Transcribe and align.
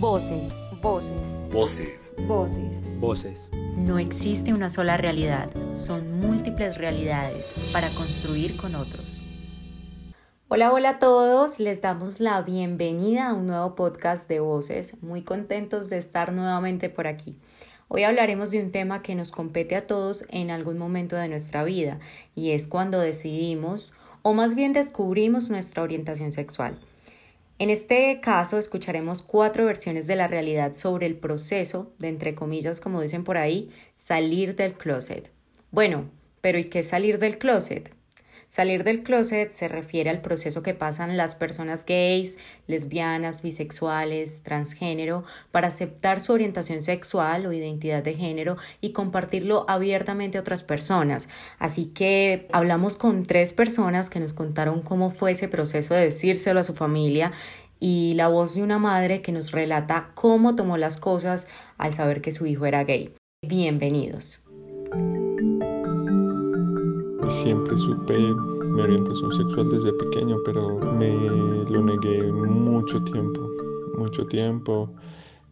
Voces. 0.00 0.68
Voces. 0.80 1.12
Voces. 1.50 2.14
Voces. 2.26 3.00
Voces. 3.00 3.50
No 3.76 3.98
existe 3.98 4.52
una 4.52 4.70
sola 4.70 4.96
realidad, 4.96 5.50
son 5.74 6.20
múltiples 6.20 6.78
realidades 6.78 7.54
para 7.72 7.88
construir 7.90 8.56
con 8.56 8.74
otros. 8.74 9.20
Hola, 10.48 10.72
hola 10.72 10.90
a 10.90 10.98
todos, 10.98 11.60
les 11.60 11.80
damos 11.80 12.20
la 12.20 12.40
bienvenida 12.42 13.30
a 13.30 13.34
un 13.34 13.46
nuevo 13.46 13.74
podcast 13.74 14.28
de 14.28 14.40
Voces, 14.40 15.02
muy 15.02 15.22
contentos 15.22 15.88
de 15.88 15.98
estar 15.98 16.32
nuevamente 16.32 16.88
por 16.88 17.06
aquí. 17.06 17.38
Hoy 17.88 18.04
hablaremos 18.04 18.52
de 18.52 18.62
un 18.62 18.70
tema 18.70 19.02
que 19.02 19.16
nos 19.16 19.32
compete 19.32 19.74
a 19.74 19.86
todos 19.86 20.24
en 20.28 20.50
algún 20.50 20.78
momento 20.78 21.16
de 21.16 21.28
nuestra 21.28 21.64
vida 21.64 21.98
y 22.36 22.50
es 22.50 22.68
cuando 22.68 23.00
decidimos 23.00 23.92
o 24.22 24.32
más 24.32 24.54
bien 24.54 24.72
descubrimos 24.72 25.50
nuestra 25.50 25.82
orientación 25.82 26.30
sexual. 26.30 26.78
En 27.60 27.68
este 27.68 28.20
caso 28.22 28.56
escucharemos 28.56 29.20
cuatro 29.20 29.66
versiones 29.66 30.06
de 30.06 30.16
la 30.16 30.28
realidad 30.28 30.72
sobre 30.72 31.04
el 31.04 31.18
proceso 31.18 31.92
de, 31.98 32.08
entre 32.08 32.34
comillas, 32.34 32.80
como 32.80 33.02
dicen 33.02 33.22
por 33.22 33.36
ahí, 33.36 33.68
salir 33.96 34.56
del 34.56 34.72
closet. 34.72 35.30
Bueno, 35.70 36.10
pero 36.40 36.58
¿y 36.58 36.64
qué 36.64 36.82
salir 36.82 37.18
del 37.18 37.36
closet? 37.36 37.94
Salir 38.50 38.82
del 38.82 39.04
closet 39.04 39.52
se 39.52 39.68
refiere 39.68 40.10
al 40.10 40.22
proceso 40.22 40.64
que 40.64 40.74
pasan 40.74 41.16
las 41.16 41.36
personas 41.36 41.86
gays, 41.86 42.36
lesbianas, 42.66 43.42
bisexuales, 43.42 44.42
transgénero, 44.42 45.22
para 45.52 45.68
aceptar 45.68 46.20
su 46.20 46.32
orientación 46.32 46.82
sexual 46.82 47.46
o 47.46 47.52
identidad 47.52 48.02
de 48.02 48.16
género 48.16 48.56
y 48.80 48.90
compartirlo 48.90 49.66
abiertamente 49.68 50.36
a 50.36 50.40
otras 50.40 50.64
personas. 50.64 51.28
Así 51.60 51.86
que 51.86 52.48
hablamos 52.50 52.96
con 52.96 53.24
tres 53.24 53.52
personas 53.52 54.10
que 54.10 54.18
nos 54.18 54.32
contaron 54.32 54.82
cómo 54.82 55.10
fue 55.10 55.30
ese 55.30 55.46
proceso 55.46 55.94
de 55.94 56.00
decírselo 56.00 56.58
a 56.58 56.64
su 56.64 56.74
familia 56.74 57.30
y 57.78 58.14
la 58.14 58.26
voz 58.26 58.56
de 58.56 58.64
una 58.64 58.80
madre 58.80 59.22
que 59.22 59.30
nos 59.30 59.52
relata 59.52 60.10
cómo 60.16 60.56
tomó 60.56 60.76
las 60.76 60.96
cosas 60.96 61.46
al 61.78 61.94
saber 61.94 62.20
que 62.20 62.32
su 62.32 62.46
hijo 62.46 62.66
era 62.66 62.82
gay. 62.82 63.14
Bienvenidos 63.46 64.42
siempre 67.42 67.78
supe 67.78 68.18
mi 68.66 68.82
orientación 68.82 69.30
sexual 69.30 69.70
desde 69.70 69.94
pequeño, 69.94 70.36
pero 70.44 70.78
me 70.98 71.10
lo 71.70 71.82
negué 71.82 72.30
mucho 72.30 73.02
tiempo, 73.04 73.48
mucho 73.96 74.26
tiempo. 74.26 74.92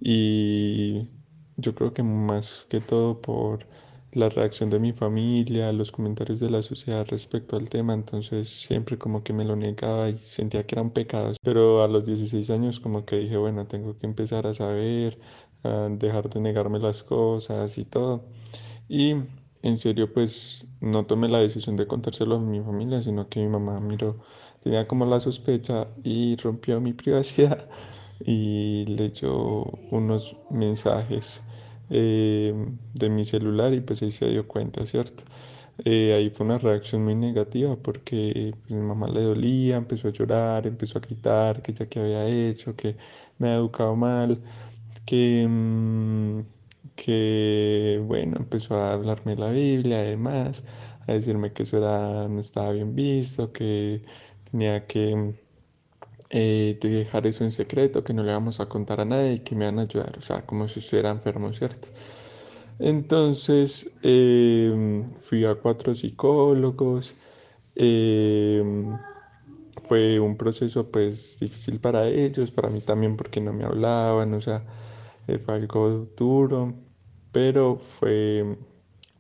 Y 0.01 1.09
yo 1.57 1.75
creo 1.75 1.93
que 1.95 2.03
más 2.03 2.67
que 2.69 2.81
todo 2.81 3.21
por 3.23 3.67
la 4.13 4.29
reacción 4.29 4.69
de 4.69 4.79
mi 4.79 4.93
familia, 4.93 5.73
los 5.73 5.91
comentarios 5.91 6.41
de 6.41 6.51
la 6.51 6.63
sociedad 6.63 7.07
respecto 7.09 7.57
al 7.57 7.71
tema, 7.71 7.95
entonces 7.95 8.49
siempre 8.49 8.99
como 8.99 9.23
que 9.23 9.33
me 9.33 9.45
lo 9.47 9.57
negaba 9.57 10.11
y 10.11 10.19
sentía 10.19 10.67
que 10.67 10.75
eran 10.75 10.91
pecados. 10.91 11.39
Pero 11.43 11.83
a 11.83 11.89
los 11.89 12.05
16 12.05 12.51
años 12.51 12.81
como 12.81 13.07
que 13.07 13.17
dije, 13.17 13.39
bueno, 13.39 13.67
tengo 13.67 13.97
que 13.99 14.07
empezar 14.07 14.47
a 14.47 14.53
saber, 14.53 15.19
a 15.65 15.89
dejar 15.91 16.29
de 16.29 16.41
negarme 16.41 16.81
las 16.81 17.03
cosas 17.03 17.79
y 17.79 17.85
todo. 17.87 18.27
Y 18.89 19.15
en 19.63 19.77
serio, 19.77 20.13
pues 20.13 20.67
no 20.81 21.07
tomé 21.07 21.29
la 21.29 21.39
decisión 21.41 21.77
de 21.77 21.87
contárselo 21.87 22.37
a 22.37 22.39
mi 22.41 22.61
familia, 22.61 23.03
sino 23.03 23.29
que 23.29 23.41
mi 23.41 23.49
mamá 23.49 23.81
miró, 23.81 24.19
tenía 24.61 24.87
como 24.87 25.07
la 25.07 25.21
sospecha 25.21 25.89
y 26.05 26.37
rompió 26.37 26.81
mi 26.81 26.93
privacidad 26.95 27.69
y 28.21 28.87
leyó 28.87 29.65
unos 29.91 30.37
mensajes 30.51 31.43
eh, 31.91 32.53
de 32.95 33.11
mi 33.11 33.25
celular 33.25 33.73
y 33.75 33.81
pues 33.81 34.03
ahí 34.03 34.11
se 34.13 34.27
dio 34.31 34.47
cuenta, 34.47 34.87
¿cierto? 34.87 35.25
Eh, 35.85 36.13
ahí 36.15 36.31
fue 36.31 36.47
una 36.47 36.59
reacción 36.59 37.05
muy 37.05 37.15
negativa 37.15 37.77
porque 37.77 38.55
pues, 38.63 38.73
mi 38.73 38.81
mamá 38.87 39.09
le 39.09 39.23
dolía, 39.23 39.77
empezó 39.77 40.09
a 40.09 40.11
llorar, 40.13 40.67
empezó 40.67 40.99
a 40.99 41.01
gritar 41.03 41.63
que 41.63 41.73
ya 41.73 41.87
que 41.89 42.01
había 42.01 42.27
hecho, 42.27 42.75
que 42.77 42.97
me 43.39 43.49
había 43.49 43.59
educado 43.61 43.97
mal, 43.97 44.43
que... 45.07 45.47
Mm, 45.49 46.58
que, 46.97 48.03
bueno, 48.07 48.37
empezó 48.39 48.75
a 48.77 48.93
hablarme 48.95 49.37
la 49.37 49.51
Biblia, 49.51 50.01
además, 50.01 50.65
a 51.07 51.13
decirme 51.13 51.53
que 51.53 51.65
eso 51.65 51.79
era, 51.79 52.29
no 52.29 52.41
estaba 52.41 52.73
bien 52.73 52.95
visto, 52.95 53.53
que 53.53 54.03
tenía 54.51 54.87
que 54.87 55.35
eh, 56.31 56.79
dejar 56.81 57.27
eso 57.27 57.45
en 57.45 57.53
secreto, 57.53 58.05
que 58.05 58.13
no 58.15 58.23
le 58.23 58.31
íbamos 58.31 58.61
a 58.61 58.67
contar 58.69 59.01
a 59.01 59.05
nadie 59.05 59.35
y 59.35 59.39
que 59.41 59.55
me 59.55 59.65
iban 59.65 59.79
a 59.79 59.83
ayudar, 59.83 60.17
o 60.19 60.21
sea, 60.23 60.45
como 60.47 60.69
si 60.69 60.81
estuviera 60.81 61.11
enfermo, 61.11 61.53
¿cierto? 61.53 61.89
Entonces 62.79 63.91
em, 64.03 65.11
fui 65.21 65.45
a 65.45 65.55
cuatro 65.57 65.95
psicólogos, 65.95 67.15
em, 67.77 68.99
fue 69.89 70.21
un 70.21 70.37
proceso 70.37 70.91
pues 70.91 71.39
difícil 71.41 71.81
para 71.81 72.07
ellos, 72.09 72.51
para 72.51 72.69
mí 72.71 72.81
también 72.81 73.17
porque 73.17 73.41
no 73.41 73.53
me 73.53 73.65
hablaban, 73.65 74.35
o 74.35 74.41
sea, 74.41 74.65
fue 75.37 75.55
algo 75.55 76.09
duro 76.17 76.75
pero 77.33 77.77
fue, 77.77 78.59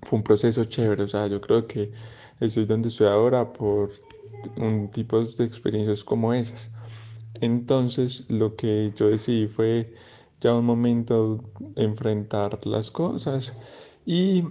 fue 0.02 0.19
un 0.19 0.24
proceso 0.24 0.64
chévere, 0.64 1.04
o 1.04 1.08
sea, 1.08 1.26
yo 1.26 1.41
creo 1.41 1.66
que 1.66 1.92
estoy 2.41 2.64
donde 2.64 2.88
estoy 2.88 3.06
ahora 3.06 3.52
por 3.52 3.92
un 4.56 4.91
tipo 4.91 5.20
de 5.22 5.44
experiencias 5.44 6.04
como 6.04 6.32
esas. 6.32 6.72
Entonces, 7.41 8.24
lo 8.28 8.56
que 8.56 8.92
yo 8.96 9.08
decidí 9.08 9.46
fue 9.46 9.94
ya 10.41 10.54
un 10.54 10.64
momento 10.64 11.44
enfrentar 11.76 12.64
las 12.66 12.90
cosas 12.90 13.54
y 14.06 14.44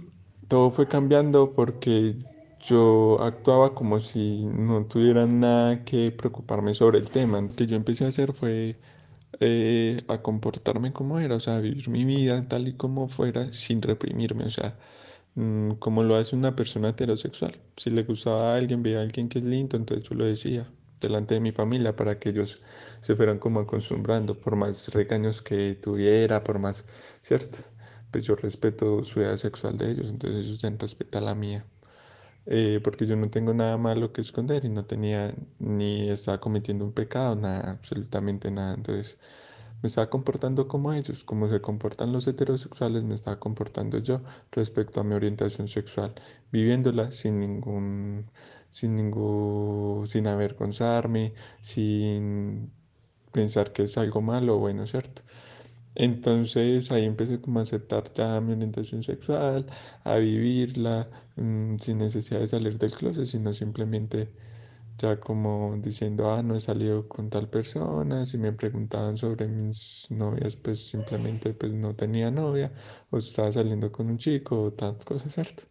todo 0.48 0.70
fue 0.70 0.86
cambiando 0.86 1.52
porque 1.52 2.16
yo 2.60 3.20
actuaba 3.20 3.74
como 3.74 4.00
si 4.00 4.44
no 4.46 4.84
tuviera 4.86 5.26
nada 5.26 5.84
que 5.84 6.10
preocuparme 6.10 6.74
sobre 6.74 6.98
el 6.98 7.08
tema. 7.10 7.40
Lo 7.40 7.54
que 7.54 7.66
yo 7.66 7.76
empecé 7.76 8.04
a 8.04 8.08
hacer 8.08 8.32
fue 8.32 8.76
eh, 9.40 10.02
a 10.08 10.22
comportarme 10.22 10.92
como 10.92 11.18
era, 11.20 11.36
o 11.36 11.40
sea, 11.40 11.56
a 11.56 11.60
vivir 11.60 11.88
mi 11.88 12.04
vida 12.04 12.42
tal 12.48 12.68
y 12.68 12.74
como 12.74 13.08
fuera 13.08 13.52
sin 13.52 13.82
reprimirme, 13.82 14.44
o 14.44 14.50
sea, 14.50 14.78
mm, 15.34 15.72
como 15.74 16.02
lo 16.02 16.16
hace 16.16 16.36
una 16.36 16.56
persona 16.56 16.90
heterosexual. 16.90 17.58
Si 17.76 17.90
le 17.90 18.02
gustaba 18.04 18.54
a 18.54 18.56
alguien, 18.56 18.82
veía 18.82 18.98
a 19.00 19.02
alguien 19.02 19.28
que 19.28 19.38
es 19.40 19.44
lindo, 19.44 19.76
entonces 19.76 20.08
yo 20.08 20.14
lo 20.16 20.24
decía 20.26 20.70
delante 21.00 21.34
de 21.34 21.40
mi 21.40 21.52
familia 21.52 21.94
para 21.96 22.18
que 22.18 22.30
ellos 22.30 22.60
se 23.00 23.16
fueran 23.16 23.38
como 23.38 23.60
acostumbrando, 23.60 24.38
por 24.40 24.56
más 24.56 24.88
regaños 24.92 25.42
que 25.42 25.74
tuviera, 25.74 26.42
por 26.44 26.58
más, 26.58 26.84
¿cierto? 27.22 27.58
Pues 28.10 28.24
yo 28.24 28.36
respeto 28.36 29.04
su 29.04 29.20
vida 29.20 29.36
sexual 29.36 29.76
de 29.78 29.90
ellos, 29.92 30.08
entonces 30.10 30.46
ellos 30.46 30.60
deben 30.60 30.78
respetar 30.78 31.22
la 31.22 31.34
mía. 31.34 31.64
Eh, 32.50 32.80
porque 32.82 33.06
yo 33.06 33.14
no 33.16 33.28
tengo 33.30 33.52
nada 33.54 33.76
malo 33.76 34.12
que 34.12 34.22
esconder 34.22 34.64
y 34.64 34.70
no 34.70 34.86
tenía 34.86 35.34
ni 35.58 36.08
estaba 36.10 36.40
cometiendo 36.40 36.84
un 36.84 36.92
pecado, 36.92 37.36
nada, 37.36 37.72
absolutamente 37.72 38.50
nada. 38.50 38.74
Entonces 38.74 39.18
me 39.82 39.88
estaba 39.88 40.10
comportando 40.10 40.66
como 40.68 40.92
ellos, 40.94 41.24
como 41.24 41.48
se 41.50 41.60
comportan 41.60 42.12
los 42.12 42.26
heterosexuales, 42.26 43.04
me 43.04 43.14
estaba 43.14 43.38
comportando 43.38 43.98
yo 43.98 44.22
respecto 44.52 45.00
a 45.00 45.04
mi 45.04 45.14
orientación 45.14 45.68
sexual, 45.68 46.14
viviéndola 46.52 47.12
sin 47.12 47.38
ningún, 47.40 48.30
sin 48.70 48.96
ningún, 48.96 50.06
sin 50.06 50.26
avergonzarme, 50.26 51.34
sin 51.60 52.72
pensar 53.32 53.72
que 53.72 53.84
es 53.84 53.98
algo 53.98 54.22
malo 54.22 54.56
o 54.56 54.58
bueno, 54.58 54.86
¿cierto? 54.86 55.22
Entonces 55.98 56.90
ahí 56.92 57.04
empecé 57.04 57.40
como 57.40 57.58
a 57.60 57.62
aceptar 57.62 58.12
ya 58.14 58.40
mi 58.40 58.52
orientación 58.52 59.02
sexual, 59.02 59.66
a 60.04 60.16
vivirla 60.16 61.08
mm, 61.36 61.76
sin 61.78 61.98
necesidad 61.98 62.40
de 62.40 62.46
salir 62.48 62.78
del 62.78 62.92
closet, 62.92 63.26
sino 63.26 63.52
simplemente 63.52 64.30
ya 64.98 65.20
como 65.20 65.76
diciendo, 65.78 66.30
ah, 66.32 66.42
no 66.42 66.56
he 66.56 66.60
salido 66.60 67.08
con 67.08 67.30
tal 67.30 67.48
persona, 67.50 68.26
si 68.26 68.38
me 68.38 68.52
preguntaban 68.52 69.16
sobre 69.16 69.48
mis 69.48 70.06
novias, 70.10 70.56
pues 70.56 70.86
simplemente 70.88 71.54
pues 71.54 71.72
no 71.72 71.94
tenía 71.96 72.30
novia, 72.30 72.72
o 73.10 73.18
estaba 73.18 73.52
saliendo 73.52 73.92
con 73.92 74.08
un 74.10 74.18
chico, 74.18 74.62
o 74.64 74.72
tal 74.72 74.98
cosa, 75.04 75.30
¿cierto? 75.30 75.64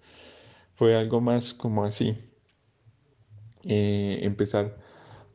Fue 0.76 0.96
algo 0.98 1.22
más 1.22 1.54
como 1.54 1.84
así, 1.86 2.18
eh, 3.64 4.20
empezar 4.24 4.78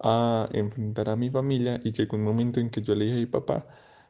a 0.00 0.48
enfrentar 0.52 1.08
a 1.10 1.16
mi 1.16 1.30
familia 1.30 1.80
y 1.84 1.92
llegó 1.92 2.16
un 2.16 2.24
momento 2.24 2.60
en 2.60 2.70
que 2.70 2.82
yo 2.82 2.94
le 2.94 3.06
dije 3.06 3.24
a 3.24 3.30
papá, 3.30 3.66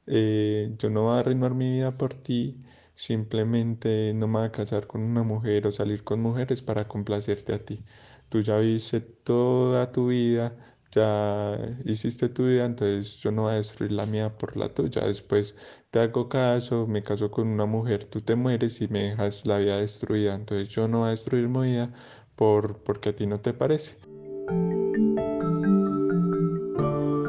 eh, 0.06 0.74
yo 0.78 0.90
no 0.90 1.02
voy 1.02 1.16
a 1.16 1.20
arruinar 1.20 1.54
mi 1.54 1.70
vida 1.72 1.96
por 1.96 2.14
ti, 2.14 2.62
simplemente 2.94 4.12
no 4.14 4.28
me 4.28 4.38
voy 4.40 4.48
a 4.48 4.52
casar 4.52 4.86
con 4.86 5.02
una 5.02 5.22
mujer 5.22 5.66
o 5.66 5.72
salir 5.72 6.04
con 6.04 6.20
mujeres 6.20 6.62
para 6.62 6.88
complacerte 6.88 7.54
a 7.54 7.64
ti. 7.64 7.82
Tú 8.28 8.40
ya 8.40 8.58
viste 8.58 9.00
toda 9.00 9.92
tu 9.92 10.08
vida, 10.08 10.56
ya 10.92 11.58
hiciste 11.84 12.28
tu 12.28 12.46
vida, 12.46 12.64
entonces 12.66 13.18
yo 13.20 13.32
no 13.32 13.42
voy 13.42 13.52
a 13.52 13.56
destruir 13.56 13.92
la 13.92 14.06
mía 14.06 14.36
por 14.38 14.56
la 14.56 14.72
tuya. 14.74 15.06
Después 15.06 15.56
te 15.90 16.00
hago 16.00 16.28
caso, 16.28 16.86
me 16.86 17.02
caso 17.02 17.30
con 17.30 17.48
una 17.48 17.66
mujer, 17.66 18.04
tú 18.04 18.20
te 18.20 18.36
mueres 18.36 18.80
y 18.80 18.88
me 18.88 19.10
dejas 19.10 19.46
la 19.46 19.58
vida 19.58 19.78
destruida. 19.78 20.34
Entonces 20.34 20.68
yo 20.68 20.88
no 20.88 21.00
voy 21.00 21.08
a 21.08 21.10
destruir 21.10 21.48
mi 21.48 21.60
vida 21.62 21.92
por, 22.36 22.78
porque 22.84 23.10
a 23.10 23.16
ti 23.16 23.26
no 23.26 23.40
te 23.40 23.52
parece. 23.54 23.98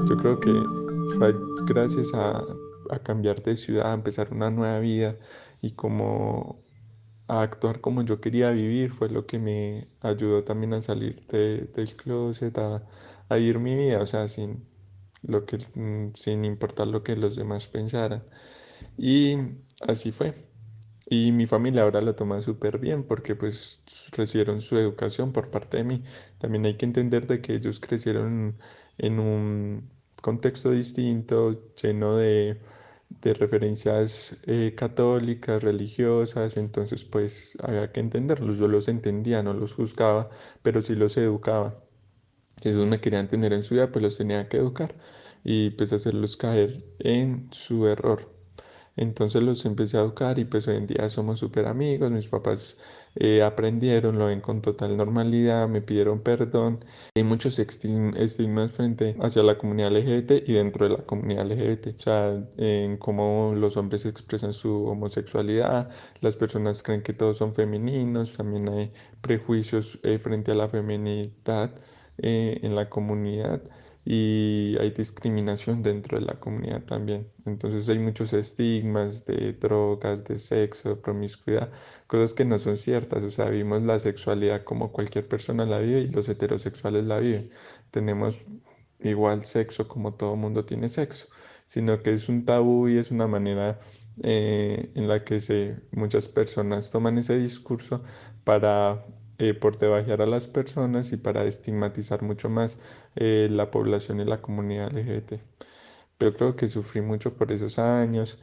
Yo 0.10 0.18
creo 0.18 0.40
que 0.40 0.52
gracias 1.66 2.14
a, 2.14 2.44
a 2.94 3.04
cambiar 3.04 3.44
de 3.44 3.56
ciudad, 3.58 3.92
a 3.92 3.94
empezar 3.96 4.32
una 4.34 4.50
nueva 4.52 4.80
vida 4.80 5.18
y 5.62 5.72
como 5.72 6.64
a 7.28 7.42
actuar 7.42 7.82
como 7.82 8.04
yo 8.04 8.20
quería 8.22 8.52
vivir 8.52 8.92
fue 8.94 9.10
lo 9.10 9.26
que 9.26 9.40
me 9.40 9.88
ayudó 10.02 10.44
también 10.44 10.74
a 10.74 10.82
salir 10.82 11.26
del 11.28 11.96
closet, 11.96 12.58
a, 12.58 12.84
a, 13.30 13.36
vivir 13.36 13.60
mi 13.60 13.76
vida, 13.76 14.02
o 14.02 14.06
sea, 14.08 14.28
sin 14.28 14.66
lo 15.24 15.46
que, 15.46 15.58
mm, 15.76 16.14
sin 16.16 16.46
importar 16.46 16.88
lo 16.88 17.04
que 17.04 17.16
los 17.18 17.36
demás 17.36 17.68
pensaran. 17.68 18.24
Y 18.98 19.38
así 19.88 20.12
fue. 20.12 20.34
Y 21.10 21.32
mi 21.32 21.48
familia 21.48 21.84
ahora 21.84 22.02
lo 22.02 22.16
toma 22.16 22.42
súper 22.42 22.80
bien 22.80 23.04
porque 23.04 23.36
pues 23.36 23.82
recibieron 24.14 24.62
su 24.62 24.78
educación 24.78 25.34
por 25.34 25.52
parte 25.52 25.78
de 25.78 25.84
mí. 25.84 26.04
También 26.40 26.66
hay 26.66 26.78
que 26.78 26.86
entender 26.86 27.28
de 27.28 27.42
que 27.42 27.56
ellos 27.56 27.80
crecieron 27.80 28.58
en 28.98 29.20
un 29.20 29.90
contexto 30.22 30.72
distinto, 30.72 31.74
lleno 31.76 32.18
de, 32.18 32.60
referencias 33.22 34.38
eh, 34.46 34.74
católicas, 34.76 35.64
religiosas, 35.64 36.58
entonces 36.58 37.06
pues 37.06 37.58
había 37.62 37.92
que 37.92 38.00
entenderlos. 38.02 38.58
Yo 38.58 38.68
los 38.68 38.88
entendía, 38.88 39.44
no 39.44 39.54
los 39.54 39.74
juzgaba, 39.74 40.30
pero 40.62 40.82
sí 40.82 40.96
los 40.96 41.18
educaba. 41.18 41.76
Si 42.58 42.70
ellos 42.70 42.88
me 42.88 43.02
querían 43.02 43.30
tener 43.30 43.54
en 43.54 43.64
su 43.64 43.76
vida, 43.76 43.92
pues 43.92 44.04
los 44.04 44.18
tenía 44.18 44.50
que 44.50 44.58
educar 44.58 44.96
y 45.44 45.72
pues 45.72 45.94
hacerlos 45.94 46.38
caer 46.38 46.84
en 47.00 47.50
su 47.52 47.88
error. 47.88 48.43
Entonces 48.96 49.42
los 49.42 49.66
empecé 49.66 49.98
a 49.98 50.02
educar 50.02 50.38
y 50.40 50.46
pues 50.46 50.68
hoy 50.68 50.78
en 50.78 50.88
día 50.88 51.10
somos 51.10 51.40
súper 51.40 51.66
amigos, 51.66 52.12
mis 52.12 52.28
papás 52.28 52.78
eh, 53.16 53.42
aprendieron, 53.42 54.20
lo 54.20 54.28
ven 54.28 54.42
con 54.42 54.62
total 54.62 54.96
normalidad, 54.98 55.68
me 55.68 55.82
pidieron 55.82 56.22
perdón. 56.22 56.84
Hay 57.16 57.24
muchos 57.24 57.58
estigmas 57.60 58.72
frente 58.72 59.16
hacia 59.20 59.44
la 59.44 59.58
comunidad 59.58 59.92
LGBT 59.92 60.48
y 60.48 60.54
dentro 60.54 60.88
de 60.88 60.98
la 60.98 61.04
comunidad 61.06 61.46
LGBT, 61.48 61.88
o 61.96 62.00
sea, 62.00 62.44
en 62.58 62.98
cómo 62.98 63.54
los 63.56 63.78
hombres 63.78 64.06
expresan 64.06 64.54
su 64.54 64.86
homosexualidad, 64.86 65.90
las 66.22 66.36
personas 66.36 66.84
creen 66.84 67.02
que 67.02 67.14
todos 67.14 67.38
son 67.38 67.56
femeninos, 67.56 68.38
también 68.38 68.70
hay 68.70 68.92
prejuicios 69.22 70.00
eh, 70.04 70.20
frente 70.20 70.52
a 70.52 70.56
la 70.56 70.70
feminidad 70.70 71.72
eh, 72.20 72.60
en 72.62 72.76
la 72.76 72.90
comunidad 72.90 73.64
y 74.06 74.76
hay 74.80 74.92
discriminación 74.92 75.82
dentro 75.82 76.20
de 76.20 76.26
la 76.26 76.40
comunidad 76.40 76.84
también. 76.84 77.30
Entonces 77.46 77.88
hay 77.90 78.00
muchos 78.00 78.34
estigmas 78.34 79.26
de 79.26 79.54
drogas, 79.54 80.24
de 80.26 80.38
sexo, 80.38 80.90
de 80.90 80.96
promiscuidad, 80.98 81.72
cosas 82.08 82.34
que 82.34 82.46
no 82.46 82.60
son 82.60 82.78
ciertas. 82.78 83.24
O 83.24 83.32
sea, 83.32 83.50
vimos 83.50 83.82
la 83.84 84.00
sexualidad 84.00 84.64
como 84.64 84.92
cualquier 84.92 85.28
persona 85.28 85.66
la 85.66 85.80
vive 85.80 86.02
y 86.02 86.10
los 86.10 86.28
heterosexuales 86.28 87.06
la 87.06 87.20
viven. 87.20 87.50
Tenemos 87.92 88.38
igual 89.00 89.44
sexo 89.46 89.88
como 89.88 90.14
todo 90.16 90.36
mundo 90.36 90.66
tiene 90.66 90.90
sexo, 90.90 91.28
sino 91.66 92.02
que 92.02 92.14
es 92.14 92.30
un 92.30 92.46
tabú 92.46 92.90
y 92.90 92.98
es 92.98 93.12
una 93.12 93.28
manera 93.28 93.80
eh, 94.22 94.92
en 94.96 95.08
la 95.08 95.24
que 95.24 95.40
se, 95.40 95.78
muchas 95.92 96.28
personas 96.28 96.92
toman 96.92 97.18
ese 97.18 97.38
discurso 97.38 98.04
para 98.44 99.06
eh, 99.40 99.54
por 99.54 99.78
debajear 99.78 100.22
a 100.22 100.26
las 100.26 100.48
personas 100.48 101.12
y 101.12 101.18
para 101.18 101.44
estigmatizar 101.46 102.22
mucho 102.22 102.50
más 102.50 102.80
eh, 103.16 103.48
la 103.52 103.72
población 103.72 104.20
y 104.20 104.26
la 104.26 104.42
comunidad 104.42 104.94
LGBT. 104.94 105.42
Pero 106.18 106.34
creo 106.34 106.56
que 106.56 106.68
sufrí 106.68 107.02
mucho 107.02 107.34
por 107.36 107.52
esos 107.52 107.80
años, 107.80 108.40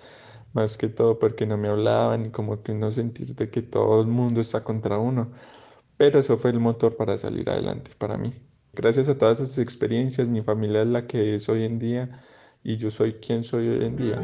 más 0.53 0.77
que 0.77 0.89
todo 0.89 1.19
porque 1.19 1.47
no 1.47 1.57
me 1.57 1.69
hablaban 1.69 2.27
y 2.27 2.31
como 2.31 2.63
que 2.63 2.75
no 2.75 2.91
sentir 2.93 3.35
de 3.35 3.51
que 3.51 3.63
todo 3.63 4.01
el 4.03 4.09
mundo 4.09 4.41
está 4.41 4.65
contra 4.65 4.99
uno. 4.99 5.31
Pero 5.97 6.19
eso 6.19 6.37
fue 6.39 6.51
el 6.51 6.61
motor 6.61 6.97
para 6.97 7.17
salir 7.19 7.49
adelante 7.51 7.93
para 7.99 8.19
mí. 8.19 8.35
Gracias 8.73 9.09
a 9.09 9.19
todas 9.19 9.41
esas 9.41 9.59
experiencias, 9.59 10.29
mi 10.29 10.43
familia 10.43 10.83
es 10.83 10.89
la 10.89 11.07
que 11.07 11.35
es 11.35 11.49
hoy 11.49 11.65
en 11.65 11.79
día 11.79 12.23
y 12.63 12.77
yo 12.77 12.91
soy 12.91 13.15
quien 13.15 13.43
soy 13.43 13.69
hoy 13.69 13.85
en 13.85 13.97
día. 13.97 14.17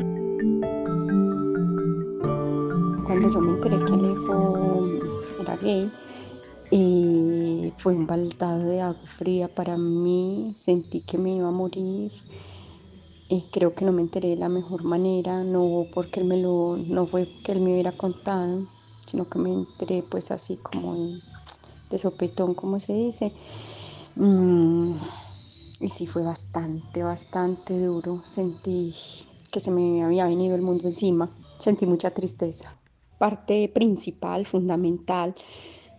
Cuando 3.04 3.32
yo 3.32 3.40
me 3.40 3.52
enteré 3.54 3.78
que 3.84 3.92
Alejo 3.92 4.86
era 5.40 5.56
gay, 5.56 5.90
y 6.70 7.74
fue 7.78 7.94
un 7.94 8.06
baldado 8.06 8.64
de 8.64 8.80
agua 8.80 9.06
fría 9.06 9.48
para 9.48 9.76
mí, 9.76 10.54
sentí 10.56 11.00
que 11.00 11.18
me 11.18 11.34
iba 11.36 11.48
a 11.48 11.52
morir 11.52 12.12
y 13.28 13.42
creo 13.50 13.74
que 13.74 13.84
no 13.84 13.92
me 13.92 14.02
enteré 14.02 14.28
de 14.30 14.36
la 14.36 14.48
mejor 14.48 14.84
manera, 14.84 15.42
no 15.42 15.86
porque 15.92 16.20
él 16.20 16.26
me 16.26 16.36
lo, 16.36 16.76
no 16.76 17.06
fue 17.06 17.28
que 17.42 17.52
él 17.52 17.60
me 17.60 17.72
hubiera 17.72 17.92
contado, 17.92 18.66
sino 19.06 19.28
que 19.28 19.38
me 19.38 19.50
enteré 19.52 20.02
pues 20.02 20.30
así 20.30 20.58
como 20.58 21.18
de 21.90 21.98
sopetón, 21.98 22.54
como 22.54 22.78
se 22.78 22.92
dice. 22.92 23.32
Mm, 24.14 24.92
y 25.80 25.88
sí 25.88 26.06
fue 26.06 26.22
bastante, 26.22 27.02
bastante 27.02 27.78
duro, 27.78 28.20
sentí 28.24 28.94
que 29.50 29.60
se 29.60 29.70
me 29.70 30.02
había 30.04 30.26
venido 30.26 30.54
el 30.54 30.62
mundo 30.62 30.84
encima, 30.84 31.30
sentí 31.58 31.86
mucha 31.86 32.12
tristeza. 32.12 32.74
Parte 33.18 33.68
principal, 33.68 34.46
fundamental, 34.46 35.34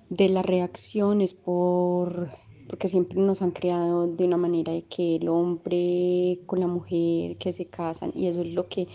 de 0.09 0.29
las 0.29 0.45
reacciones 0.45 1.33
por 1.33 2.29
porque 2.69 2.89
siempre 2.89 3.19
nos 3.19 3.41
han 3.41 3.51
creado 3.51 4.07
de 4.07 4.25
una 4.25 4.35
manera 4.35 4.73
de 4.73 4.83
que 4.83 5.15
el 5.15 5.29
hombre 5.29 6.39
con 6.45 6.59
la 6.59 6.67
mujer 6.67 7.37
que 7.37 7.53
se 7.53 7.65
casan 7.65 8.11
y 8.13 8.27
eso 8.27 8.41
es 8.41 8.47
lo 8.47 8.67
que 8.67 8.87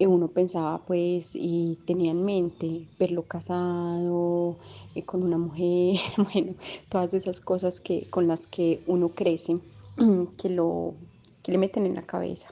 uno 0.00 0.28
pensaba 0.28 0.84
pues 0.84 1.30
y 1.34 1.78
tenía 1.86 2.10
en 2.10 2.24
mente 2.24 2.86
verlo 2.98 3.22
casado 3.22 4.56
eh, 4.94 5.02
con 5.02 5.22
una 5.22 5.38
mujer 5.38 5.96
bueno 6.32 6.54
todas 6.88 7.14
esas 7.14 7.40
cosas 7.40 7.80
que 7.80 8.06
con 8.10 8.28
las 8.28 8.46
que 8.46 8.82
uno 8.86 9.08
crece 9.08 9.58
que 10.38 10.50
lo 10.50 10.94
que 11.44 11.52
le 11.52 11.58
meten 11.58 11.86
en 11.86 11.94
la 11.94 12.02
cabeza. 12.02 12.48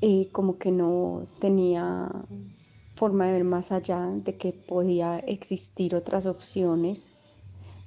Eh, 0.00 0.28
como 0.32 0.58
que 0.58 0.70
no 0.70 1.26
tenía 1.38 2.10
forma 2.94 3.26
de 3.26 3.32
ver 3.32 3.44
más 3.44 3.72
allá 3.72 4.00
de 4.06 4.36
que 4.36 4.52
podía 4.52 5.18
existir 5.18 5.94
otras 5.94 6.26
opciones 6.26 7.10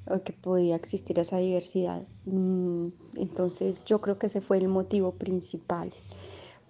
o 0.09 0.21
que 0.24 0.33
podía 0.33 0.75
existir 0.75 1.19
esa 1.19 1.38
diversidad. 1.38 2.04
Mm, 2.25 2.88
entonces 3.15 3.83
yo 3.86 4.00
creo 4.01 4.18
que 4.18 4.27
ese 4.27 4.42
fue 4.42 4.57
el 4.57 4.68
motivo 4.68 5.12
principal 5.12 5.92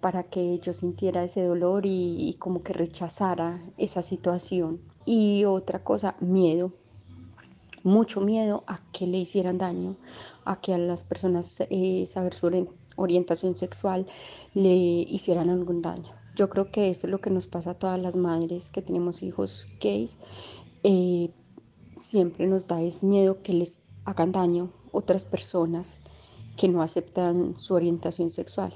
para 0.00 0.22
que 0.22 0.58
yo 0.60 0.72
sintiera 0.72 1.24
ese 1.24 1.42
dolor 1.42 1.84
y, 1.84 2.34
como 2.38 2.62
que 2.62 2.72
rechazara 2.72 3.60
esa 3.76 4.02
situación. 4.02 4.80
Y 5.04 5.44
otra 5.44 5.82
cosa, 5.82 6.14
miedo, 6.20 6.72
mucho 7.82 8.20
miedo 8.20 8.62
a 8.66 8.80
que 8.92 9.06
le 9.06 9.18
hicieran 9.18 9.58
daño, 9.58 9.96
a 10.44 10.60
que 10.60 10.74
a 10.74 10.78
las 10.78 11.02
personas 11.02 11.62
eh, 11.70 12.04
saber 12.06 12.34
su 12.34 12.68
orientación 12.96 13.56
sexual 13.56 14.06
le 14.54 14.74
hicieran 14.74 15.50
algún 15.50 15.82
daño. 15.82 16.17
Yo 16.38 16.48
creo 16.48 16.70
que 16.70 16.88
esto 16.88 17.08
es 17.08 17.10
lo 17.10 17.20
que 17.20 17.30
nos 17.30 17.48
pasa 17.48 17.72
a 17.72 17.74
todas 17.74 17.98
las 17.98 18.14
madres 18.14 18.70
que 18.70 18.80
tenemos 18.80 19.24
hijos 19.24 19.66
gays. 19.80 20.20
Eh, 20.84 21.30
siempre 21.96 22.46
nos 22.46 22.68
da 22.68 22.80
es 22.80 23.02
miedo 23.02 23.42
que 23.42 23.54
les 23.54 23.82
hagan 24.04 24.30
daño 24.30 24.70
otras 24.92 25.24
personas 25.24 25.98
que 26.56 26.68
no 26.68 26.80
aceptan 26.80 27.56
su 27.56 27.74
orientación 27.74 28.30
sexual. 28.30 28.72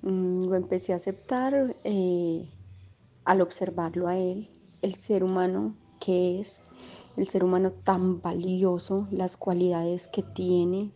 Mm, 0.00 0.46
lo 0.46 0.56
empecé 0.56 0.94
a 0.94 0.96
aceptar 0.96 1.76
eh, 1.84 2.48
al 3.26 3.42
observarlo 3.42 4.08
a 4.08 4.16
él, 4.16 4.48
el 4.80 4.94
ser 4.94 5.24
humano 5.24 5.76
que 6.00 6.40
es, 6.40 6.62
el 7.18 7.26
ser 7.26 7.44
humano 7.44 7.72
tan 7.72 8.22
valioso, 8.22 9.06
las 9.10 9.36
cualidades 9.36 10.08
que 10.08 10.22
tiene, 10.22 10.90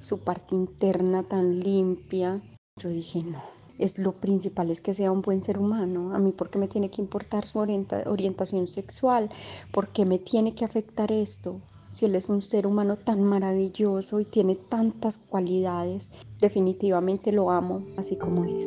su 0.00 0.18
parte 0.20 0.54
interna 0.54 1.22
tan 1.22 1.58
limpia. 1.60 2.42
Yo 2.76 2.90
dije, 2.90 3.22
no, 3.22 3.61
es 3.78 3.98
lo 3.98 4.12
principal 4.12 4.70
es 4.70 4.80
que 4.80 4.94
sea 4.94 5.10
un 5.10 5.22
buen 5.22 5.40
ser 5.40 5.58
humano. 5.58 6.14
A 6.14 6.18
mí, 6.18 6.32
¿por 6.32 6.50
qué 6.50 6.58
me 6.58 6.68
tiene 6.68 6.90
que 6.90 7.02
importar 7.02 7.46
su 7.46 7.58
orientación 7.58 8.68
sexual? 8.68 9.30
¿Por 9.72 9.88
qué 9.88 10.04
me 10.04 10.18
tiene 10.18 10.54
que 10.54 10.64
afectar 10.64 11.12
esto? 11.12 11.60
Si 11.90 12.06
él 12.06 12.14
es 12.14 12.30
un 12.30 12.40
ser 12.40 12.66
humano 12.66 12.96
tan 12.96 13.22
maravilloso 13.22 14.18
y 14.18 14.24
tiene 14.24 14.54
tantas 14.56 15.18
cualidades, 15.18 16.10
definitivamente 16.40 17.32
lo 17.32 17.50
amo 17.50 17.84
así 17.98 18.16
como 18.16 18.44
es. 18.44 18.66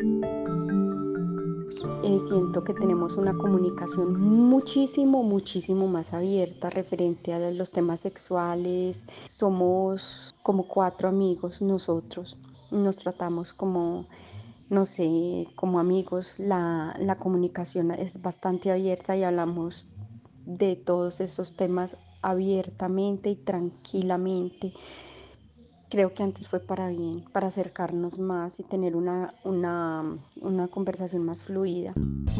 Eh, 2.04 2.20
siento 2.20 2.64
que 2.64 2.74
tenemos 2.74 3.18
una 3.18 3.34
comunicación 3.34 4.22
muchísimo, 4.22 5.24
muchísimo 5.24 5.88
más 5.88 6.14
abierta 6.14 6.70
referente 6.70 7.34
a 7.34 7.52
los 7.52 7.72
temas 7.72 8.02
sexuales. 8.02 9.04
Somos 9.26 10.36
como 10.44 10.68
cuatro 10.68 11.10
amigos 11.10 11.64
nosotros. 11.64 12.38
Nos 12.70 12.98
tratamos 12.98 13.54
como 13.54 14.06
no 14.69 14.86
sé, 14.86 15.48
como 15.55 15.79
amigos, 15.79 16.36
la, 16.38 17.17
comunicación 17.19 17.91
es 17.91 18.22
bastante 18.22 18.72
abierta 18.72 19.15
y 19.15 19.24
hablamos 19.24 19.86
de 20.45 20.75
todos 20.75 21.22
esos 21.22 21.55
temas 21.55 21.98
abiertamente 22.22 23.29
y 23.29 23.36
tranquilamente. 23.36 24.74
Creo 25.89 26.13
que 26.13 26.24
antes 26.24 26.48
fue 26.48 26.60
para 26.60 26.89
bien, 26.89 27.24
para 27.31 27.48
acercarnos 27.48 28.17
más 28.17 28.60
y 28.60 28.63
tener 28.63 28.95
una, 28.95 29.36
una, 29.43 30.17
una 30.41 30.67
conversación 30.67 31.24
más 31.24 31.43
fluida. 31.43 31.93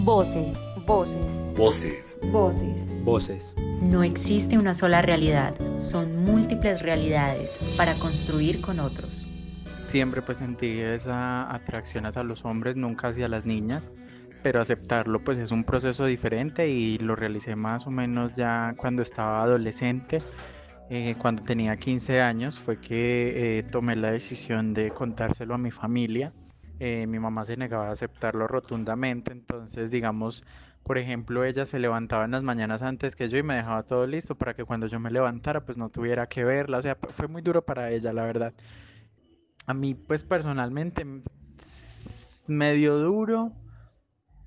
Voces, 0.04 0.74
voces, 0.88 1.22
voces, 1.56 2.20
voces, 2.32 2.88
voces. 3.06 3.56
No 3.82 4.04
existe 4.04 4.58
una 4.58 4.74
sola 4.74 5.04
realidad, 5.04 5.54
son 5.78 6.26
múltiples 6.26 6.82
realidades 6.82 7.60
para 7.78 7.94
construir 7.94 8.62
con 8.62 8.80
otros 8.80 9.25
siempre 9.96 10.22
pues 10.22 10.40
sentí 10.40 10.82
esa 10.82 11.50
atracción 11.56 12.06
hacia 12.06 12.22
los 12.22 12.44
hombres, 12.44 12.76
nunca 12.76 13.08
hacia 13.08 13.30
las 13.30 13.46
niñas, 13.46 13.94
pero 14.44 14.60
aceptarlo 14.60 15.24
pues 15.24 15.38
es 15.38 15.54
un 15.54 15.64
proceso 15.64 16.06
diferente 16.06 16.68
y 16.68 16.98
lo 16.98 17.16
realicé 17.16 17.56
más 17.56 17.88
o 17.88 17.92
menos 17.92 18.34
ya 18.34 18.74
cuando 18.76 19.02
estaba 19.02 19.42
adolescente, 19.42 20.22
eh, 20.90 21.16
cuando 21.18 21.44
tenía 21.44 21.78
15 21.78 22.20
años 22.20 22.60
fue 22.60 22.82
que 22.82 23.60
eh, 23.60 23.64
tomé 23.64 23.96
la 23.96 24.12
decisión 24.12 24.74
de 24.74 24.92
contárselo 24.92 25.54
a 25.54 25.58
mi 25.58 25.72
familia. 25.72 26.34
Eh, 26.82 27.08
mi 27.08 27.18
mamá 27.18 27.46
se 27.46 27.56
negaba 27.56 27.88
a 27.88 27.92
aceptarlo 27.92 28.50
rotundamente, 28.50 29.32
entonces 29.32 29.92
digamos, 29.92 30.44
por 30.84 30.98
ejemplo, 30.98 31.46
ella 31.46 31.66
se 31.66 31.80
levantaba 31.80 32.26
en 32.26 32.32
las 32.32 32.44
mañanas 32.44 32.82
antes 32.82 33.16
que 33.16 33.30
yo 33.30 33.38
y 33.38 33.44
me 33.44 33.56
dejaba 33.56 33.84
todo 33.84 34.06
listo 34.06 34.36
para 34.36 34.56
que 34.56 34.66
cuando 34.66 34.88
yo 34.88 35.00
me 35.00 35.10
levantara 35.10 35.64
pues 35.64 35.78
no 35.78 35.88
tuviera 35.88 36.28
que 36.28 36.44
verla, 36.44 36.80
o 36.80 36.82
sea, 36.82 36.98
fue 37.16 37.30
muy 37.30 37.42
duro 37.42 37.62
para 37.62 37.92
ella, 37.92 38.12
la 38.12 38.24
verdad. 38.26 38.54
A 39.66 39.74
mí 39.74 39.96
pues 39.96 40.24
personalmente 40.24 41.06
medio 42.48 42.98
duro, 42.98 43.52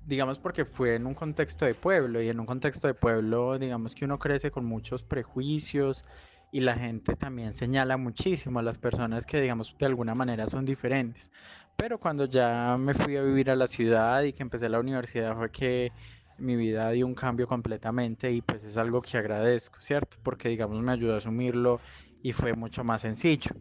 digamos 0.05 0.39
porque 0.39 0.65
fue 0.65 0.95
en 0.95 1.05
un 1.05 1.13
contexto 1.13 1.65
de 1.65 1.75
pueblo 1.75 2.21
y 2.21 2.29
en 2.29 2.39
un 2.39 2.45
contexto 2.45 2.87
de 2.87 2.93
pueblo 2.93 3.59
digamos 3.59 3.95
que 3.95 4.05
uno 4.05 4.17
crece 4.17 4.49
con 4.51 4.65
muchos 4.65 5.03
prejuicios 5.03 6.05
y 6.51 6.61
la 6.61 6.75
gente 6.75 7.15
también 7.15 7.53
señala 7.53 7.97
muchísimo 7.97 8.59
a 8.59 8.63
las 8.63 8.77
personas 8.77 9.25
que 9.25 9.41
digamos 9.41 9.75
de 9.77 9.85
alguna 9.85 10.15
manera 10.15 10.47
son 10.47 10.65
diferentes. 10.65 11.31
Pero 11.75 11.99
cuando 11.99 12.25
ya 12.25 12.75
me 12.77 12.93
fui 12.93 13.15
a 13.17 13.21
vivir 13.21 13.51
a 13.51 13.55
la 13.55 13.67
ciudad 13.67 14.23
y 14.23 14.33
que 14.33 14.43
empecé 14.43 14.67
la 14.69 14.79
universidad 14.79 15.35
fue 15.37 15.51
que 15.51 15.91
mi 16.37 16.55
vida 16.55 16.89
dio 16.91 17.05
un 17.05 17.15
cambio 17.15 17.47
completamente 17.47 18.31
y 18.31 18.41
pues 18.41 18.63
es 18.63 18.77
algo 18.77 19.01
que 19.01 19.17
agradezco, 19.17 19.79
¿cierto? 19.81 20.17
Porque 20.23 20.49
digamos 20.49 20.81
me 20.81 20.91
ayudó 20.91 21.13
a 21.13 21.17
asumirlo 21.17 21.79
y 22.23 22.33
fue 22.33 22.53
mucho 22.53 22.83
más 22.83 23.01
sencillo. 23.01 23.51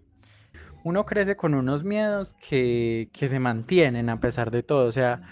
Uno 0.85 1.05
crece 1.05 1.37
con 1.37 1.55
unos 1.55 1.85
miedos 1.85 2.35
que, 2.35 3.11
que 3.13 3.29
se 3.29 3.39
mantienen 3.39 4.09
a 4.09 4.21
pesar 4.21 4.51
de 4.51 4.63
todo, 4.63 4.87
o 4.87 4.93
sea, 4.93 5.23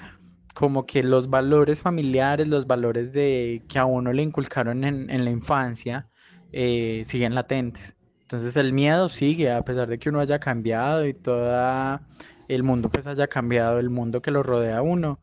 como 0.55 0.87
que 0.87 1.03
los 1.03 1.29
valores 1.29 1.83
familiares, 1.83 2.49
los 2.49 2.67
valores 2.67 3.13
de 3.13 3.63
que 3.69 3.79
a 3.79 3.85
uno 3.85 4.13
le 4.13 4.23
inculcaron 4.23 4.85
en, 4.85 5.11
en 5.11 5.25
la 5.25 5.31
infancia, 5.31 6.09
eh, 6.53 7.03
siguen 7.05 7.35
latentes. 7.35 7.97
Entonces 8.23 8.57
el 8.57 8.73
miedo 8.73 9.09
sigue, 9.09 9.53
a 9.53 9.63
pesar 9.63 9.89
de 9.89 9.99
que 9.99 10.09
uno 10.09 10.19
haya 10.21 10.39
cambiado 10.41 11.07
y 11.07 11.15
todo 11.15 12.01
el 12.49 12.63
mundo 12.63 12.91
pues 12.91 13.07
haya 13.07 13.29
cambiado, 13.29 13.79
el 13.79 13.91
mundo 13.91 14.23
que 14.23 14.31
lo 14.31 14.43
rodea 14.43 14.79
a 14.79 14.83
uno, 14.83 15.21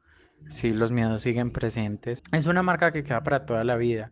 sí, 0.50 0.72
los 0.72 0.92
miedos 0.92 1.24
siguen 1.24 1.52
presentes. 1.52 2.24
Es 2.32 2.46
una 2.46 2.64
marca 2.64 2.92
que 2.92 3.04
queda 3.04 3.24
para 3.24 3.46
toda 3.46 3.64
la 3.64 3.76
vida, 3.76 4.12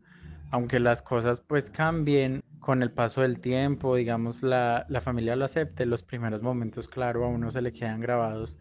aunque 0.49 0.79
las 0.79 1.01
cosas 1.01 1.39
pues 1.39 1.69
cambien 1.69 2.43
con 2.61 2.83
el 2.83 2.91
paso 2.91 3.21
del 3.21 3.41
tiempo, 3.41 3.95
digamos, 3.95 4.43
la, 4.43 4.85
la 4.87 5.01
familia 5.01 5.35
lo 5.35 5.45
acepte, 5.45 5.85
los 5.85 6.03
primeros 6.03 6.41
momentos, 6.41 6.87
claro, 6.87 7.25
a 7.25 7.27
uno 7.27 7.51
se 7.51 7.61
le 7.61 7.73
quedan 7.73 7.99
grabados 7.99 8.57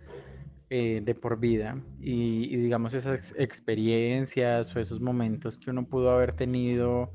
eh, 0.71 1.03
de 1.05 1.15
por 1.17 1.41
vida. 1.41 1.83
Y, 2.01 2.57
digamos 2.57 2.95
esas 2.95 3.35
experiencias 3.37 4.75
o 4.75 4.79
esos 4.79 5.01
momentos 5.01 5.59
que 5.59 5.71
uno 5.71 5.85
pudo 5.85 6.13
haber 6.13 6.33
tenido 6.33 7.13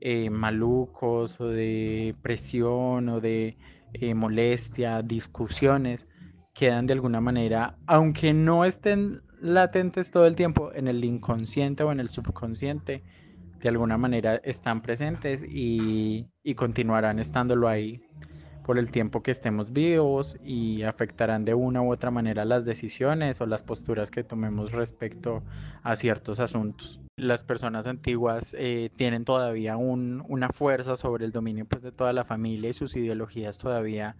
eh, 0.00 0.30
malucos 0.30 1.38
o 1.38 1.48
de 1.48 2.14
presión 2.22 3.10
o 3.10 3.20
de 3.20 3.58
eh, 3.92 4.14
molestia, 4.14 5.02
discusiones, 5.02 6.08
quedan 6.54 6.86
de 6.86 6.94
alguna 6.94 7.20
manera, 7.20 7.76
aunque 7.86 8.32
no 8.32 8.64
estén 8.64 9.20
latentes 9.42 10.10
todo 10.10 10.26
el 10.26 10.34
tiempo 10.34 10.72
en 10.72 10.88
el 10.88 11.04
inconsciente 11.04 11.84
o 11.84 11.92
en 11.92 12.00
el 12.00 12.08
subconsciente, 12.08 13.04
de 13.66 13.70
alguna 13.70 13.98
manera 13.98 14.36
están 14.44 14.80
presentes 14.80 15.42
y, 15.42 16.28
y 16.44 16.54
continuarán 16.54 17.18
estándolo 17.18 17.66
ahí 17.66 18.00
por 18.64 18.78
el 18.78 18.92
tiempo 18.92 19.24
que 19.24 19.32
estemos 19.32 19.72
vivos 19.72 20.38
y 20.44 20.84
afectarán 20.84 21.44
de 21.44 21.54
una 21.54 21.82
u 21.82 21.90
otra 21.92 22.12
manera 22.12 22.44
las 22.44 22.64
decisiones 22.64 23.40
o 23.40 23.46
las 23.46 23.64
posturas 23.64 24.12
que 24.12 24.22
tomemos 24.22 24.70
respecto 24.70 25.42
a 25.82 25.96
ciertos 25.96 26.38
asuntos. 26.38 27.00
Las 27.16 27.42
personas 27.42 27.88
antiguas 27.88 28.54
eh, 28.56 28.90
tienen 28.94 29.24
todavía 29.24 29.76
un, 29.76 30.22
una 30.28 30.50
fuerza 30.50 30.96
sobre 30.96 31.24
el 31.24 31.32
dominio 31.32 31.64
pues, 31.64 31.82
de 31.82 31.90
toda 31.90 32.12
la 32.12 32.22
familia 32.22 32.70
y 32.70 32.72
sus 32.72 32.94
ideologías 32.94 33.58
todavía 33.58 34.14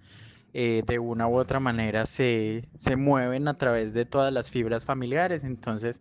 eh, 0.55 0.83
de 0.85 0.99
una 0.99 1.29
u 1.29 1.37
otra 1.37 1.61
manera 1.61 2.05
se, 2.07 2.69
se 2.77 2.97
mueven 2.97 3.47
a 3.47 3.55
través 3.59 3.95
de 3.95 4.07
todas 4.07 4.33
las 4.33 4.51
fibras 4.51 4.85
familiares. 4.85 5.45
Entonces, 5.45 6.01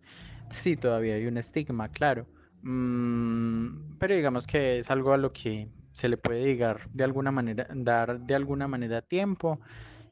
sí, 0.50 0.76
todavía 0.76 1.14
hay 1.14 1.26
un 1.26 1.38
estigma, 1.38 1.90
claro. 1.90 2.26
Mm, 2.62 3.98
pero 3.98 4.14
digamos 4.14 4.46
que 4.46 4.78
es 4.78 4.90
algo 4.90 5.12
a 5.12 5.16
lo 5.16 5.32
que 5.32 5.68
se 5.92 6.08
le 6.08 6.16
puede 6.18 6.44
llegar 6.44 6.88
de 6.92 7.04
alguna 7.04 7.30
manera, 7.30 7.66
dar 7.74 8.20
de 8.20 8.34
alguna 8.34 8.68
manera 8.68 9.02
tiempo, 9.02 9.60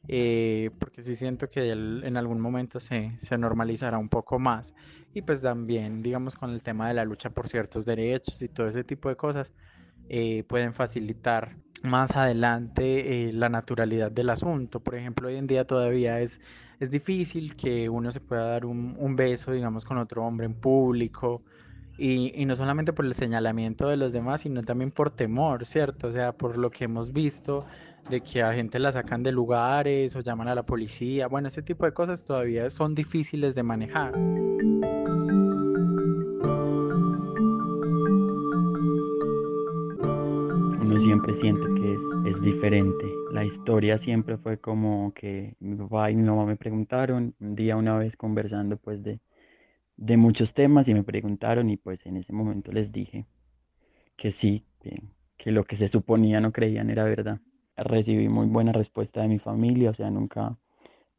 eh, 0.09 0.71
porque 0.79 1.03
sí 1.03 1.17
siento 1.17 1.49
que 1.49 1.71
en 1.71 2.17
algún 2.17 2.41
momento 2.41 2.81
se, 2.81 3.13
se, 3.19 3.39
normalizará 3.39 3.99
un 3.99 4.09
poco 4.09 4.39
más. 4.39 4.75
Y 5.15 5.23
pues 5.23 5.43
también, 5.43 6.03
digamos, 6.03 6.37
con 6.37 6.51
el 6.51 6.63
tema 6.63 6.89
de 6.89 6.95
la 6.95 7.05
lucha 7.05 7.31
por 7.31 7.49
ciertos 7.49 7.85
derechos 7.85 8.41
y 8.43 8.49
todo 8.49 8.67
ese 8.69 8.85
tipo 8.85 9.09
de 9.09 9.17
cosas, 9.17 9.53
eh, 10.09 10.45
pueden 10.45 10.75
facilitar 10.75 11.57
más 11.83 12.17
adelante 12.17 13.29
eh, 13.29 13.33
la 13.33 13.49
naturalidad 13.49 14.11
del 14.11 14.31
asunto. 14.31 14.81
Por 14.81 14.95
ejemplo, 14.95 15.29
hoy 15.29 15.37
en 15.37 15.47
día 15.47 15.67
todavía 15.67 16.21
es, 16.21 16.41
es 16.81 16.91
difícil 16.91 17.57
que 17.57 17.89
uno 17.89 18.11
se 18.11 18.21
pueda 18.21 18.47
dar 18.47 18.65
un, 18.67 18.97
un 18.99 19.17
beso, 19.17 19.53
digamos, 19.53 19.85
con 19.85 19.99
otro 19.99 20.25
hombre 20.25 20.47
en 20.47 20.55
público 20.55 21.43
y, 21.97 22.45
no 22.45 22.57
solamente 22.57 22.93
por 22.93 23.05
el 23.05 23.15
señalamiento 23.15 23.89
de 23.89 23.97
los 23.97 24.13
demás, 24.13 24.41
sino 24.43 24.63
también 24.63 24.91
por 24.91 25.11
temor, 25.11 25.65
¿cierto? 25.65 26.09
O 26.09 26.13
sea, 26.13 26.33
por 26.33 26.59
lo 26.59 26.71
que 26.71 26.85
hemos 26.85 27.13
visto 27.13 27.65
de 28.11 28.21
que 28.21 28.43
a 28.43 28.53
gente 28.53 28.79
la 28.79 28.93
sacan 28.93 29.23
de 29.23 29.33
lugares 29.33 30.15
o 30.17 30.21
llaman 30.21 30.49
a 30.49 30.55
la 30.55 30.65
policía. 30.65 31.29
Bueno, 31.29 31.49
ese 31.49 31.63
tipo 31.63 31.85
de 31.87 31.93
cosas 31.93 32.25
todavía 32.25 32.69
son 32.71 32.95
difíciles 32.95 33.55
de 33.55 33.63
manejar. 33.63 34.13
Uno 40.81 40.97
siempre 40.97 41.33
siente 41.35 41.63
que 41.81 41.95
es, 41.95 42.37
es 42.37 42.43
diferente. 42.43 43.07
La 43.33 43.45
historia 43.45 43.97
siempre 43.99 44.37
fue 44.37 44.59
como 44.59 45.13
que 45.15 45.55
mi 45.61 45.77
papá 45.77 46.11
y 46.11 46.17
mi 46.17 46.25
mamá 46.25 46.45
me 46.45 46.57
preguntaron 46.57 47.35
un 47.41 47.55
día 47.55 47.77
una 47.77 47.97
vez 47.97 48.17
conversando 48.17 48.77
pues 48.77 49.03
de 49.03 49.21
de 49.97 50.17
muchos 50.17 50.55
temas 50.55 50.89
y 50.89 50.95
me 50.95 51.03
preguntaron 51.03 51.71
y 51.71 51.77
pues 51.77 52.05
en 52.07 52.17
ese 52.17 52.33
momento 52.33 52.73
les 52.73 52.93
dije 52.93 53.27
que 54.17 54.31
sí, 54.31 54.65
que, 55.39 55.51
lo 55.53 55.65
que 55.65 55.77
se 55.77 55.89
suponía 55.89 56.41
no 56.41 56.53
creían 56.53 56.91
era 56.91 57.05
verdad. 57.05 57.41
Recibí 57.77 58.29
muy 58.29 58.47
buena 58.47 58.73
respuesta 58.73 59.23
de 59.23 59.29
mi 59.29 59.39
familia, 59.39 59.91
o 59.91 59.95
sea, 59.95 60.11
nunca 60.11 60.57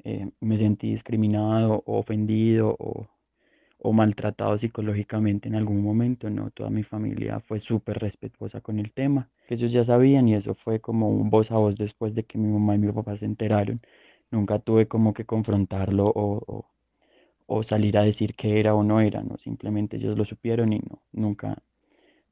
eh, 0.03 0.29
me 0.39 0.57
sentí 0.57 0.91
discriminado 0.91 1.83
o 1.85 1.97
ofendido 1.99 2.75
o, 2.79 3.07
o, 3.79 3.93
maltratado 3.93 4.57
psicológicamente 4.57 5.49
en 5.49 5.55
algún 5.55 5.83
momento, 5.83 6.29
no, 6.29 6.49
toda 6.51 6.69
mi 6.69 6.83
familia 6.83 7.39
fue 7.41 7.59
súper 7.59 7.99
respetuosa 7.99 8.61
con 8.61 8.79
el 8.79 8.93
tema, 8.93 9.29
que 9.47 9.55
ellos 9.55 9.71
ya 9.71 9.83
sabían 9.83 10.27
y 10.29 10.35
eso 10.35 10.55
fue 10.55 10.79
como 10.79 11.09
un 11.09 11.29
voz 11.29 11.51
a 11.51 11.57
voz 11.57 11.75
después 11.75 12.15
de 12.15 12.23
que 12.23 12.37
mi 12.37 12.47
mamá 12.47 12.75
y 12.75 12.79
mi 12.79 12.91
papá 12.91 13.17
se 13.17 13.25
enteraron. 13.25 13.81
Nunca 14.31 14.59
tuve 14.59 14.87
como 14.87 15.13
que 15.13 15.25
confrontarlo 15.25 16.11
o 16.15 16.65
salir 17.63 17.97
a 17.97 18.03
decir 18.03 18.35
que 18.35 18.59
era 18.59 18.75
o 18.75 18.83
no 18.83 18.99
era, 19.01 19.21
no, 19.23 19.37
simplemente 19.37 19.97
ellos 19.97 20.17
lo 20.17 20.25
supieron 20.25 20.73
y 20.73 20.79
no, 20.79 21.01
nunca, 21.13 21.61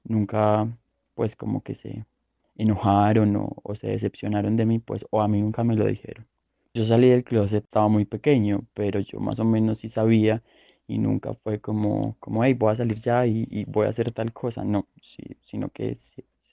nunca, 0.03 0.67
pues 1.15 1.35
como 1.35 1.61
que 1.61 1.75
se 1.75 2.05
enojaron 2.55 3.35
o, 3.35 3.55
o, 3.63 3.75
se 3.75 3.87
decepcionaron 3.87 4.57
de 4.57 4.65
mí, 4.65 4.79
pues, 4.79 5.05
o 5.11 5.21
a 5.21 5.27
mí 5.27 5.41
nunca 5.41 5.63
me 5.63 5.75
lo 5.75 5.85
dijeron. 5.85 6.25
Yo 6.73 6.85
salí 6.85 7.09
del 7.09 7.23
closet, 7.23 7.63
estaba 7.63 7.87
muy 7.87 8.05
pequeño, 8.05 8.65
pero 8.73 8.99
yo 8.99 9.19
más 9.19 9.39
o 9.39 9.45
menos 9.45 9.79
sí 9.79 9.89
sabía 9.89 10.41
y 10.87 10.97
nunca 10.97 11.33
fue 11.35 11.59
como, 11.59 12.17
como, 12.19 12.43
hey, 12.43 12.53
voy 12.53 12.73
a 12.73 12.77
salir 12.77 12.99
ya 12.99 13.25
y, 13.25 13.65
voy 13.65 13.85
a 13.85 13.89
hacer 13.89 14.11
tal 14.11 14.33
cosa, 14.33 14.63
no, 14.63 14.87
sino 15.45 15.69
que 15.69 15.97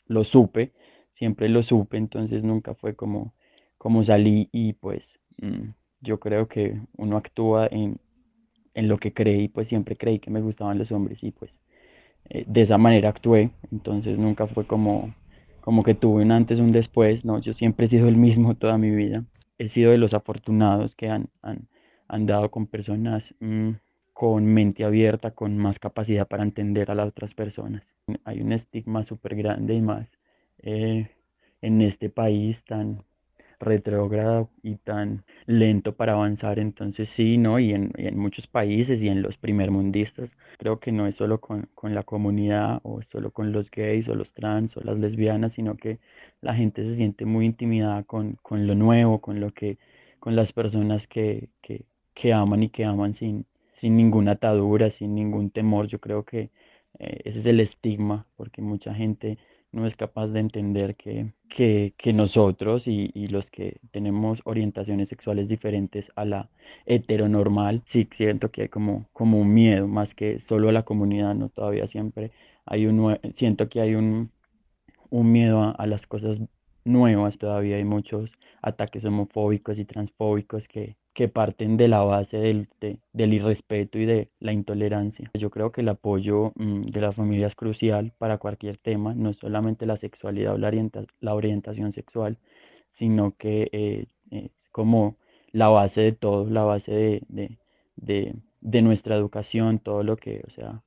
lo 0.06 0.24
supe, 0.24 0.72
siempre 1.14 1.48
lo 1.48 1.62
supe, 1.62 1.96
entonces 1.96 2.42
nunca 2.42 2.74
fue 2.74 2.94
como, 2.94 3.34
como 3.78 4.02
salí 4.04 4.48
y 4.52 4.74
pues 4.74 5.18
mm, 5.38 5.70
yo 6.00 6.20
creo 6.20 6.48
que 6.48 6.80
uno 6.96 7.16
actúa 7.16 7.66
en, 7.70 7.98
en 8.74 8.88
lo 8.88 8.98
que 8.98 9.12
creí, 9.12 9.48
pues 9.48 9.68
siempre 9.68 9.96
creí 9.96 10.18
que 10.18 10.30
me 10.30 10.40
gustaban 10.40 10.78
los 10.78 10.92
hombres 10.92 11.22
y 11.22 11.32
pues 11.32 11.52
eh, 12.30 12.44
de 12.46 12.62
esa 12.62 12.78
manera 12.78 13.10
actué, 13.10 13.50
entonces 13.72 14.18
nunca 14.18 14.46
fue 14.46 14.66
como, 14.66 15.14
como 15.60 15.82
que 15.82 15.94
tuve 15.94 16.22
un 16.22 16.32
antes, 16.32 16.58
un 16.60 16.72
después, 16.72 17.24
no, 17.24 17.40
yo 17.40 17.52
siempre 17.52 17.86
he 17.86 17.88
sido 17.88 18.08
el 18.08 18.16
mismo 18.16 18.54
toda 18.56 18.78
mi 18.78 18.90
vida, 18.90 19.24
he 19.58 19.68
sido 19.68 19.90
de 19.92 19.98
los 19.98 20.14
afortunados 20.14 20.94
que 20.96 21.08
han, 21.08 21.28
han, 21.42 21.68
han 22.08 22.26
dado 22.26 22.50
con 22.50 22.66
personas 22.66 23.34
mm, 23.40 23.72
con 24.20 24.44
mente 24.44 24.84
abierta, 24.84 25.30
con 25.30 25.56
más 25.56 25.78
capacidad 25.78 26.28
para 26.28 26.42
entender 26.42 26.90
a 26.90 26.94
las 26.94 27.08
otras 27.08 27.34
personas. 27.34 27.88
Hay 28.24 28.42
un 28.42 28.52
estigma 28.52 29.02
súper 29.02 29.34
grande 29.34 29.74
y 29.74 29.80
más 29.80 30.08
eh, 30.58 31.08
en 31.62 31.80
este 31.80 32.10
país 32.10 32.62
tan 32.64 33.02
retrógrado 33.60 34.50
y 34.62 34.76
tan 34.76 35.24
lento 35.46 35.94
para 35.94 36.14
avanzar. 36.14 36.58
Entonces 36.58 37.08
sí, 37.10 37.38
¿no? 37.38 37.58
Y 37.58 37.72
en, 37.72 37.92
muchos 38.18 38.46
países 38.46 39.02
y 39.02 39.08
en 39.08 39.22
los 39.22 39.36
primermundistas, 39.36 40.30
creo 40.58 40.80
que 40.80 40.92
no 40.92 41.06
es 41.06 41.16
solo 41.16 41.40
con, 41.40 41.68
la 41.82 42.02
comunidad 42.02 42.80
o 42.82 43.02
solo 43.02 43.30
con 43.30 43.52
los 43.52 43.70
gays 43.70 44.08
o 44.08 44.14
los 44.14 44.32
trans 44.32 44.76
o 44.76 44.80
las 44.82 44.98
lesbianas, 44.98 45.52
sino 45.54 45.76
que 45.76 45.98
la 46.40 46.54
gente 46.54 46.84
se 46.84 46.96
siente 46.96 47.24
muy 47.26 47.46
intimidada 47.46 48.02
con, 48.04 48.38
lo 48.50 48.74
nuevo, 48.74 49.20
con 49.20 49.40
lo 49.40 49.52
que, 49.52 49.78
con 50.18 50.36
las 50.36 50.52
personas 50.52 51.06
que, 51.06 51.48
que, 51.62 51.84
aman 52.34 52.62
y 52.64 52.68
que 52.70 52.84
aman 52.84 53.14
sin, 53.14 53.46
sin 53.72 53.96
ninguna 53.96 54.32
atadura, 54.32 54.90
sin 54.90 55.14
ningún 55.14 55.50
temor. 55.50 55.86
Yo 55.86 56.00
creo 56.00 56.24
que 56.24 56.50
eh, 56.98 57.20
ese 57.24 57.38
es 57.40 57.46
el 57.46 57.60
estigma, 57.60 58.26
porque 58.36 58.62
mucha 58.62 58.94
gente 58.94 59.38
no 59.72 59.86
es 59.86 59.96
capaz 59.96 60.28
de 60.28 60.40
entender 60.40 60.96
que, 60.96 61.32
que, 61.48 62.12
nosotros 62.12 62.86
y, 62.86 63.10
y, 63.14 63.28
los 63.28 63.50
que 63.50 63.80
tenemos 63.92 64.40
orientaciones 64.44 65.08
sexuales 65.08 65.48
diferentes 65.48 66.10
a 66.16 66.24
la 66.24 66.50
heteronormal, 66.86 67.82
sí 67.84 68.08
siento 68.12 68.50
que 68.50 68.62
hay 68.62 68.68
como, 68.68 69.08
como 69.12 69.38
un 69.40 69.54
miedo, 69.54 69.86
más 69.88 70.14
que 70.14 70.40
solo 70.40 70.68
a 70.68 70.72
la 70.72 70.84
comunidad, 70.84 71.34
¿no? 71.34 71.48
Todavía 71.50 71.86
siempre 71.86 72.32
hay 72.66 72.86
un, 72.86 73.18
siento 73.32 73.68
que 73.68 73.80
hay 73.80 73.94
un, 73.94 74.32
un 75.10 75.32
miedo 75.32 75.62
a, 75.62 75.70
a 75.72 75.86
las 75.86 76.06
cosas 76.06 76.40
nuevas, 76.84 77.38
todavía 77.38 77.76
hay 77.76 77.84
muchos 77.84 78.30
ataques 78.62 79.04
homofóbicos 79.04 79.78
y 79.78 79.84
transfóbicos 79.84 80.68
que, 80.68 80.96
que 81.14 81.28
parten 81.28 81.76
de 81.76 81.88
la 81.88 82.02
base 82.02 82.36
del, 82.38 82.68
del, 83.12 83.34
irrespeto 83.34 83.98
y 83.98 84.06
de 84.06 84.30
la 84.38 84.52
intolerancia. 84.52 85.30
Yo 85.34 85.50
creo 85.50 85.72
que 85.72 85.80
el 85.80 85.88
apoyo 85.88 86.52
mm, 86.56 86.82
de 86.86 87.00
la 87.00 87.12
familia 87.12 87.48
es 87.48 87.54
crucial 87.54 88.12
para 88.18 88.38
cualquier 88.38 88.78
tema, 88.78 89.14
no 89.14 89.32
solamente 89.32 89.86
la 89.86 89.96
sexualidad 89.96 90.54
o 90.54 90.58
la, 90.58 90.70
la 91.20 91.34
orientación 91.34 91.92
sexual, 91.92 92.38
sino 92.92 93.36
que 93.36 93.68
eh, 93.72 94.06
es 94.30 94.50
como 94.72 95.16
la 95.52 95.68
base 95.68 96.00
de 96.02 96.12
todo, 96.12 96.48
la 96.48 96.62
base 96.62 96.92
de, 96.92 97.58
de, 97.96 98.36
de, 98.60 98.82
nuestra 98.82 99.16
educación, 99.16 99.78
todo 99.80 100.02
lo 100.04 100.16
que, 100.16 100.42
o 100.46 100.50
sea, 100.50 100.82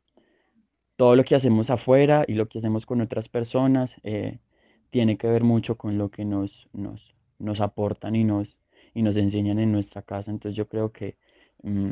todo 0.95 1.15
lo 1.15 1.23
que 1.23 1.35
hacemos 1.35 1.69
afuera 1.69 2.23
y 2.27 2.33
lo 2.33 2.47
que 2.47 2.59
hacemos 2.59 2.85
con 2.85 3.01
otras 3.01 3.27
personas 3.27 3.93
eh, 4.03 4.39
tiene 4.89 5.17
que 5.17 5.27
ver 5.27 5.43
mucho 5.43 5.75
con 5.75 5.97
lo 5.97 6.09
que 6.09 6.23
nos, 6.23 6.69
nos, 6.71 7.15
nos 7.39 7.59
aportan 7.61 8.15
y 8.15 8.23
nos, 8.23 8.57
y 8.93 9.01
nos 9.01 9.17
enseñan 9.17 9.59
en 9.59 9.71
nuestra 9.71 10.01
casa. 10.01 10.31
Entonces 10.31 10.55
yo 10.55 10.67
creo 10.67 10.91
que 10.91 11.15
mm, 11.63 11.91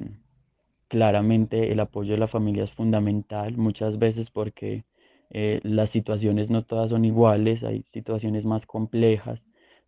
claramente 0.88 1.72
el 1.72 1.80
apoyo 1.80 2.14
de 2.14 2.20
la 2.20 2.28
familia 2.28 2.64
es 2.64 2.72
fundamental 2.72 3.58
muchas 3.58 3.98
veces 4.00 4.30
porque 4.30 4.84
eh, 5.30 5.62
las 5.64 5.90
situaciones 5.90 6.50
no 6.50 6.64
todas 6.64 6.90
son 6.90 7.06
iguales, 7.06 7.64
hay 7.64 7.84
situaciones 7.94 8.46
más 8.46 8.66
complejas 8.66 9.42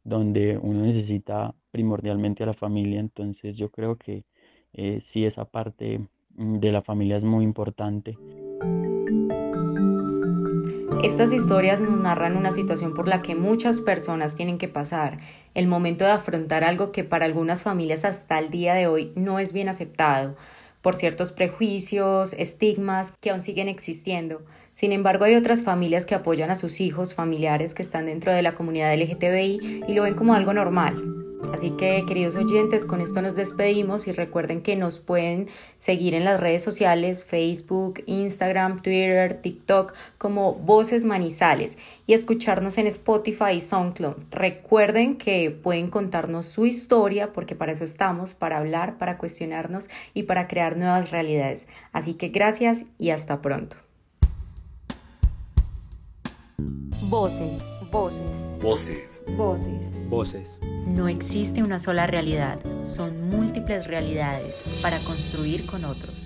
donde 0.04 0.58
uno 0.58 0.84
necesita 0.84 1.54
primordialmente 1.72 2.44
a 2.44 2.48
la 2.48 2.54
familia. 2.54 3.00
Entonces 3.00 3.58
yo 3.58 3.70
creo 3.70 3.98
que 3.98 4.24
eh, 4.74 5.02
sí 5.04 5.26
esa 5.26 5.46
parte 5.46 6.00
mm, 6.36 6.60
de 6.60 6.72
la 6.72 6.82
familia 6.82 7.18
es 7.18 7.24
muy 7.24 7.44
importante. 7.44 8.18
Estas 11.04 11.34
historias 11.34 11.82
nos 11.82 11.98
narran 12.00 12.38
una 12.38 12.54
situación 12.54 12.94
por 12.94 13.10
la 13.10 13.22
que 13.22 13.36
muchas 13.36 13.82
personas 13.82 14.36
tienen 14.36 14.58
que 14.58 14.70
pasar, 14.70 15.18
el 15.54 15.68
momento 15.68 16.06
de 16.06 16.12
afrontar 16.12 16.64
algo 16.64 16.94
que 16.94 17.04
para 17.04 17.26
algunas 17.26 17.62
familias 17.62 18.06
hasta 18.06 18.40
el 18.40 18.50
día 18.50 18.74
de 18.74 18.88
hoy 18.88 19.12
no 19.16 19.38
es 19.38 19.52
bien 19.52 19.68
aceptado, 19.68 20.38
por 20.82 20.96
ciertos 20.96 21.34
prejuicios, 21.34 22.32
estigmas 22.32 23.12
que 23.20 23.32
aún 23.32 23.42
siguen 23.42 23.68
existiendo. 23.68 24.46
Sin 24.72 24.94
embargo, 24.94 25.26
hay 25.26 25.36
otras 25.36 25.62
familias 25.62 26.06
que 26.06 26.16
apoyan 26.16 26.50
a 26.52 26.56
sus 26.56 26.80
hijos, 26.80 27.16
familiares 27.16 27.74
que 27.74 27.84
están 27.84 28.06
dentro 28.06 28.32
de 28.32 28.42
la 28.42 28.54
comunidad 28.54 28.96
LGTBI 28.96 29.84
y 29.86 29.94
lo 29.94 30.04
ven 30.04 30.14
como 30.14 30.34
algo 30.36 30.54
normal. 30.54 31.23
Así 31.52 31.72
que, 31.72 32.06
queridos 32.08 32.36
oyentes, 32.36 32.86
con 32.86 33.02
esto 33.02 33.22
nos 33.22 33.36
despedimos 33.36 34.08
y 34.08 34.12
recuerden 34.12 34.62
que 34.62 34.76
nos 34.76 35.00
pueden 35.00 35.48
seguir 35.78 36.14
en 36.14 36.24
las 36.24 36.40
redes 36.40 36.64
sociales, 36.64 37.26
Facebook, 37.26 38.04
Instagram, 38.06 38.82
Twitter, 38.82 39.42
TikTok, 39.42 39.94
como 40.18 40.54
Voces 40.54 41.06
Manizales 41.06 41.78
y 42.08 42.14
escucharnos 42.14 42.78
en 42.78 42.88
Spotify 42.88 43.54
y 43.56 43.62
SoundCloud. 43.62 44.16
Recuerden 44.32 45.18
que 45.18 45.52
pueden 45.52 45.90
contarnos 45.90 46.46
su 46.46 46.66
historia 46.66 47.34
porque 47.34 47.56
para 47.56 47.72
eso 47.72 47.84
estamos, 47.84 48.34
para 48.34 48.58
hablar, 48.58 48.98
para 48.98 49.18
cuestionarnos 49.18 49.90
y 50.14 50.24
para 50.24 50.48
crear 50.48 50.78
nuevas 50.78 51.12
realidades. 51.12 51.68
Así 51.92 52.14
que 52.14 52.30
gracias 52.30 52.86
y 53.00 53.10
hasta 53.10 53.42
pronto. 53.42 53.78
Voces, 57.10 57.80
voces. 57.92 58.53
Voces. 58.64 59.22
Voces. 59.36 59.92
Voces. 60.08 60.60
No 60.86 61.10
existe 61.10 61.62
una 61.62 61.80
sola 61.80 62.08
realidad, 62.08 62.60
son 62.84 63.30
múltiples 63.30 63.88
realidades 63.88 64.64
para 64.82 65.00
construir 65.00 65.66
con 65.66 65.84
otros. 65.84 66.23